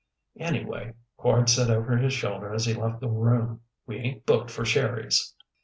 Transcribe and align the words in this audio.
"Anyway," 0.39 0.95
Quard 1.19 1.47
said 1.47 1.69
over 1.69 1.95
his 1.95 2.11
shoulder 2.11 2.51
as 2.55 2.65
he 2.65 2.73
left 2.73 3.01
the 3.01 3.07
room, 3.07 3.61
"we 3.85 3.97
ain't 3.97 4.25
booked 4.25 4.49
for 4.49 4.65
Sherry's." 4.65 5.35